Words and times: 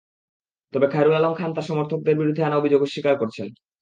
তবে 0.73 0.87
খয়রুল 0.87 1.15
আলম 1.15 1.33
খান 1.33 1.49
তাঁর 1.53 1.67
সমর্থকদের 1.69 2.15
বিরুদ্ধে 2.19 2.41
আনা 2.43 2.59
অভিযোগ 2.59 2.79
অস্বীকার 2.83 3.15
করেছেন। 3.17 3.47